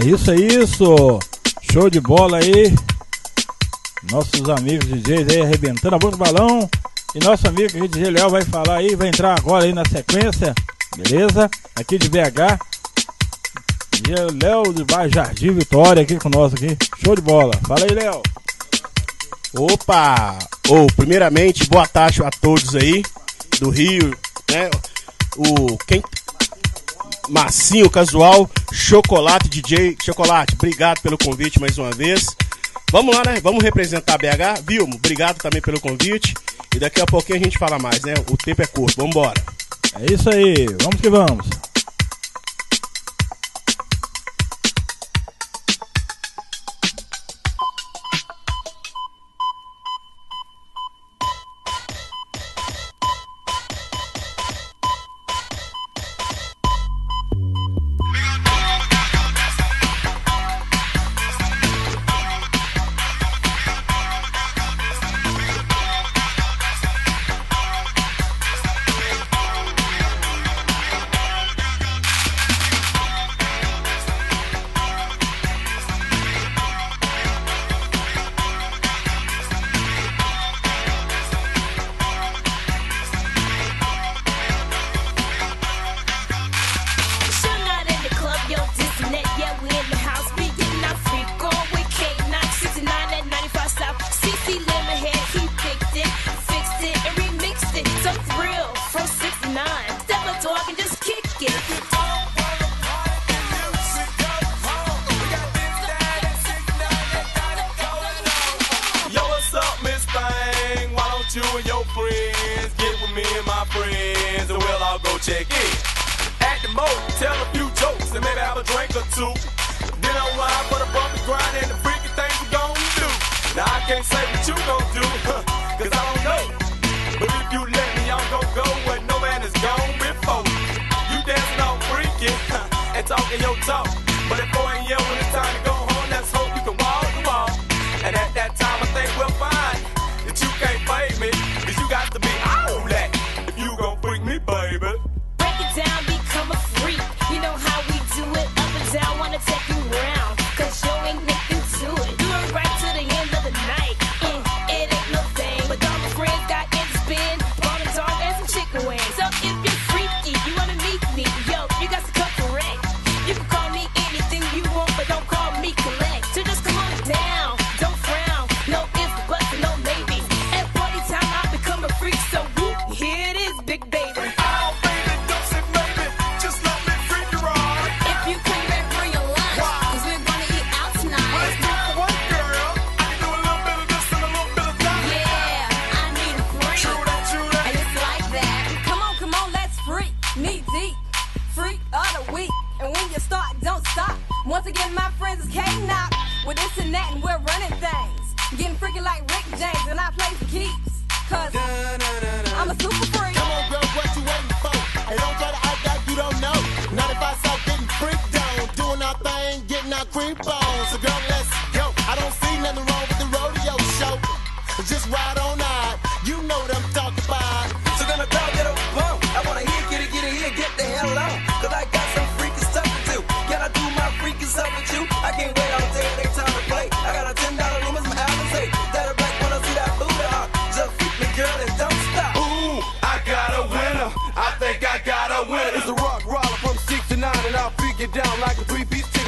[0.00, 1.18] É isso, é isso.
[1.72, 2.72] Show de bola aí.
[4.12, 6.70] Nossos amigos DJs aí arrebentando a boca do balão.
[7.16, 10.54] E nosso amigo aqui DJ Léo vai falar aí, vai entrar agora aí na sequência.
[10.96, 11.50] Beleza?
[11.74, 12.62] Aqui de BH.
[13.90, 16.76] DJ é Léo de Bar Jardim Vitória aqui com nós aqui.
[17.04, 17.52] Show de bola.
[17.66, 18.22] Fala aí, Léo.
[19.56, 20.38] Opa!
[20.68, 23.02] Ou oh, primeiramente, boa tarde a todos aí
[23.58, 24.16] do Rio,
[24.48, 24.70] né?
[25.36, 26.00] O quem
[27.28, 29.96] Massinho Casual, Chocolate DJ.
[30.02, 32.26] Chocolate, obrigado pelo convite mais uma vez.
[32.90, 33.40] Vamos lá, né?
[33.42, 34.62] Vamos representar a BH.
[34.66, 36.34] Vilmo, obrigado também pelo convite.
[36.74, 38.14] E daqui a pouquinho a gente fala mais, né?
[38.30, 38.96] O tempo é curto.
[38.96, 39.42] Vamos embora.
[40.00, 40.66] É isso aí.
[40.82, 41.57] Vamos que vamos.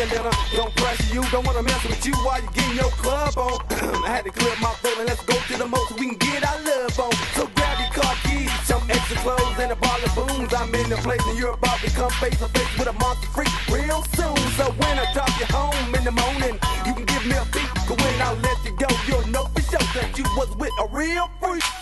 [0.08, 1.22] that I don't pressure you.
[1.28, 3.60] Don't wanna mess with you while you getting your club on.
[4.06, 6.16] I had to clear my throat and let's go to the most so we can
[6.16, 7.12] get our love on.
[7.36, 10.54] So grab your car keys, some extra clothes, and a bottle of booms.
[10.54, 13.28] I'm in the place and you're about to come face to face with a monster
[13.28, 14.40] freak real soon.
[14.56, 17.68] So when I drop you home in the morning, you can give me a beat.
[17.84, 20.86] Cause when I let you go, you'll know for sure that you was with a
[20.96, 21.79] real freak.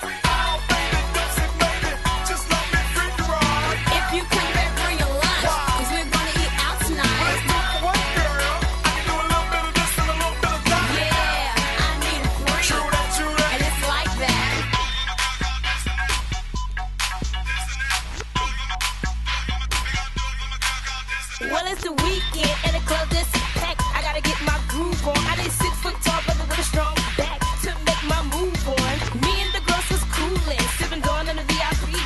[22.04, 23.30] weekend and the club that's
[23.60, 23.82] packed.
[23.96, 25.18] I gotta get my groove on.
[25.30, 28.94] I need six foot tall brother with a strong back to make my move on.
[29.24, 31.96] Me and the girls was coolin', sippin' dawn in the VIP.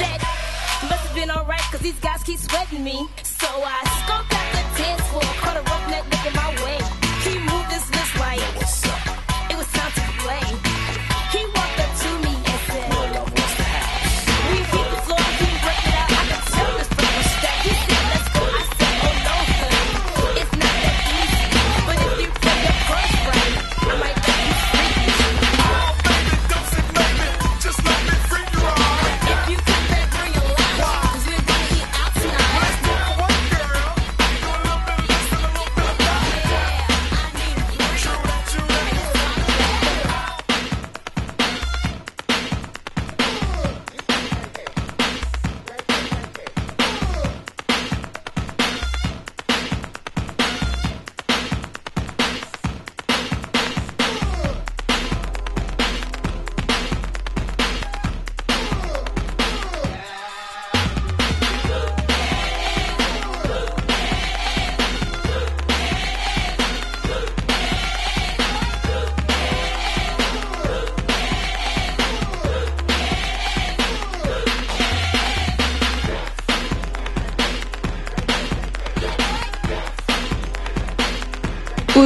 [0.00, 0.18] That
[0.88, 3.08] must have been alright, cause these guys keep sweating me.
[3.22, 4.35] So I skunk.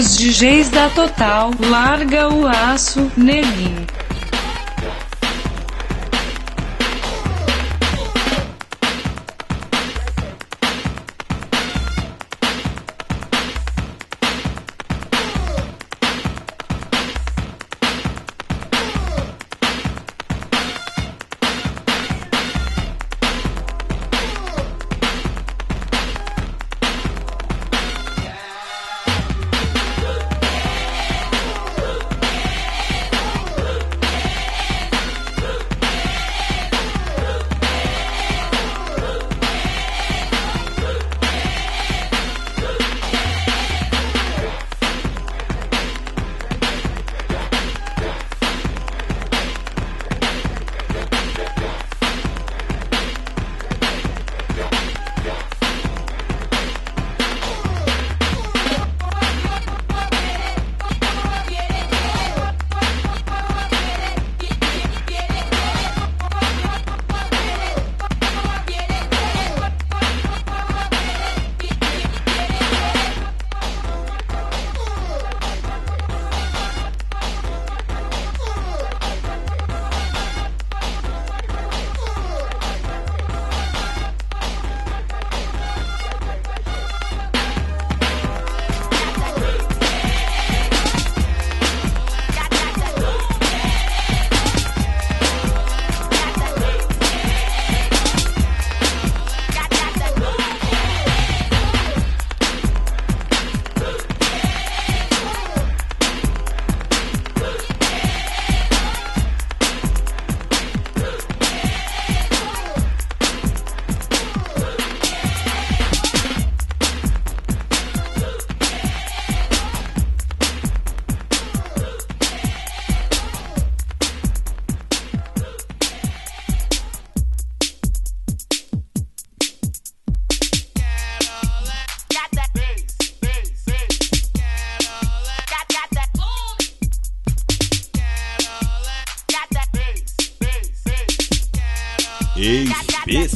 [0.01, 3.87] Os DJs da Total, larga o aço, neguinho.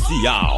[0.06, 0.53] 需要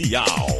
[0.00, 0.59] especial.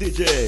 [0.00, 0.39] DJ.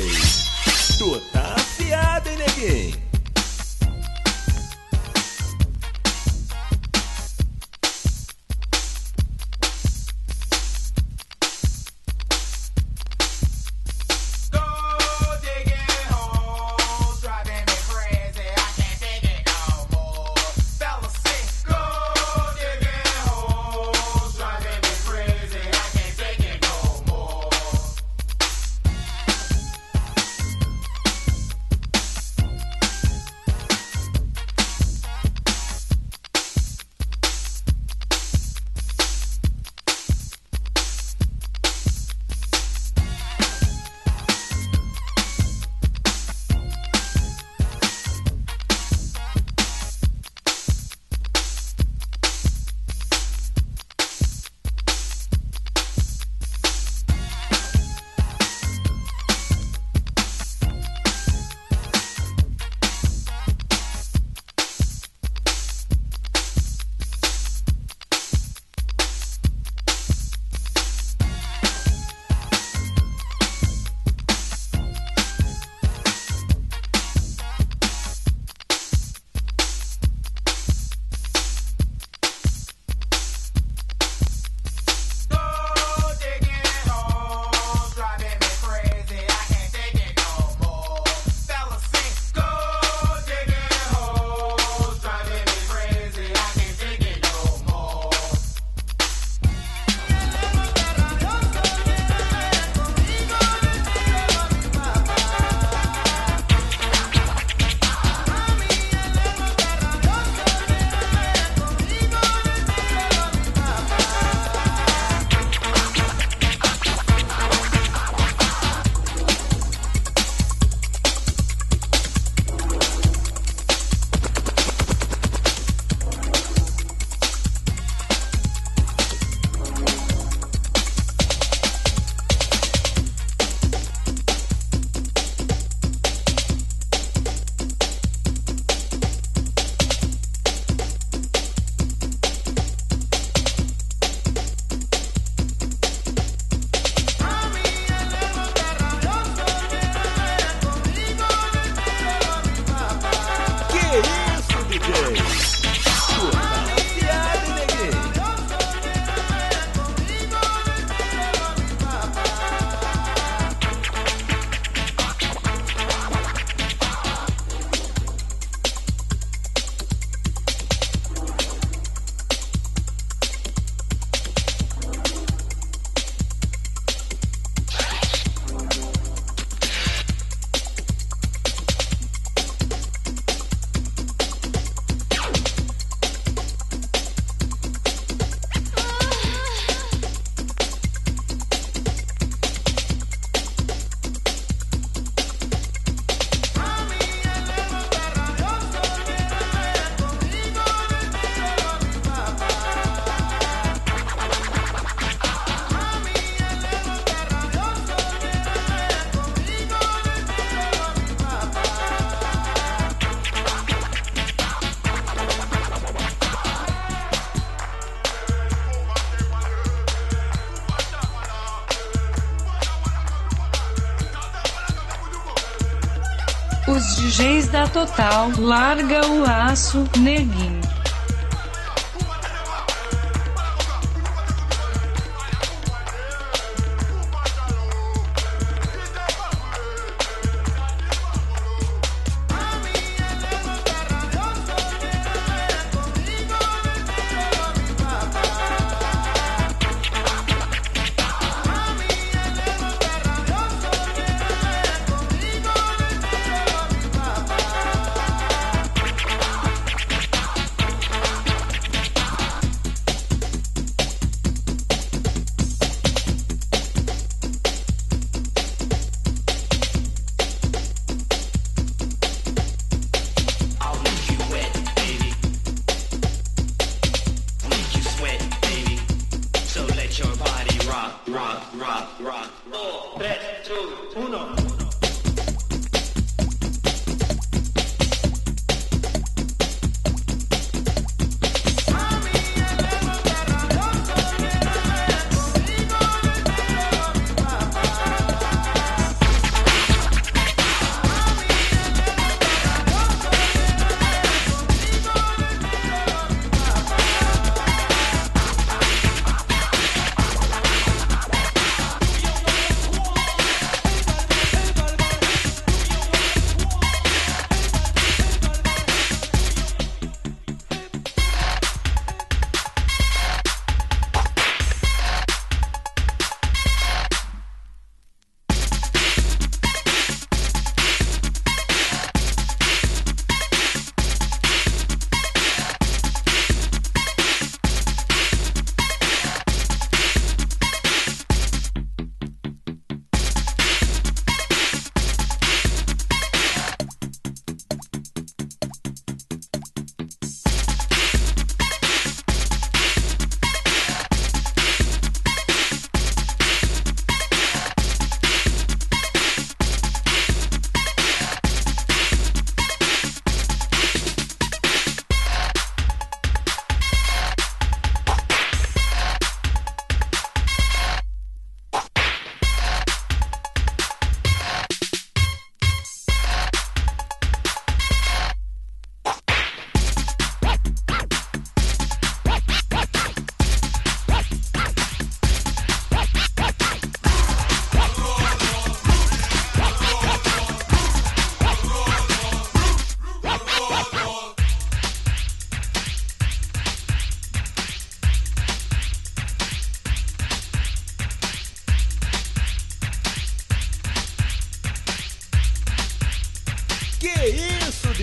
[227.69, 230.62] total, larga o aço, neguinho.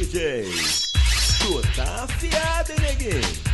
[0.10, 0.44] DJ.
[1.38, 3.49] Tu tá afiado, hein, neguinho?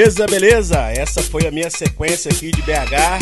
[0.00, 0.78] Beleza, beleza.
[0.96, 3.18] Essa foi a minha sequência aqui de BH.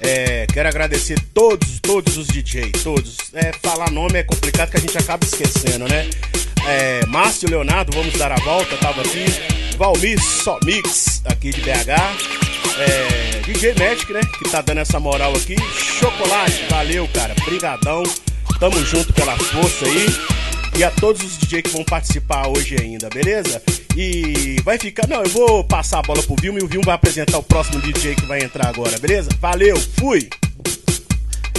[0.00, 3.18] É, quero agradecer todos, todos os DJs, todos.
[3.34, 6.08] É, falar nome é complicado que a gente acaba esquecendo, né?
[6.66, 9.26] É, Márcio Leonardo, vamos dar a volta, tava aqui.
[9.76, 11.90] Valmir Somix, aqui de BH.
[12.78, 14.22] É, DJ Magic, né?
[14.38, 15.56] Que tá dando essa moral aqui.
[16.00, 17.34] Chocolate, valeu, cara.
[17.44, 18.02] Brigadão.
[18.58, 20.06] Tamo junto pela força aí.
[20.78, 23.62] E a todos os DJs que vão participar hoje ainda, beleza?
[23.96, 25.08] E vai ficar.
[25.08, 27.80] Não, eu vou passar a bola pro Vilma e o Vilma vai apresentar o próximo
[27.80, 29.30] DJ que vai entrar agora, beleza?
[29.40, 30.28] Valeu, fui!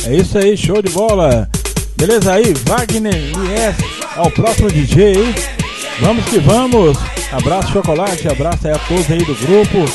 [0.06, 1.50] É isso aí, show de bola.
[1.98, 5.36] Beleza aí, Wagner IS, ao próximo DJ aí.
[6.00, 6.96] Vamos que vamos.
[7.32, 9.86] Abraço chocolate, abraço aí a todos aí do grupo.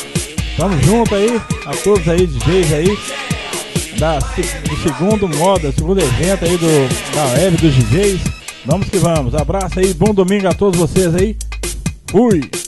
[0.57, 2.99] Tamo junto aí, a todos aí DJs aí.
[3.97, 8.19] Da, do segundo moda, segundo evento aí do, da web dos DJs.
[8.65, 9.33] Vamos que vamos.
[9.33, 11.37] Abraço aí, bom domingo a todos vocês aí.
[12.13, 12.62] Fui!